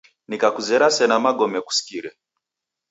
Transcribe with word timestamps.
Nikakuzera 0.27 0.85
sena 0.95 1.15
magome 1.25 1.59
kuskire. 1.67 2.09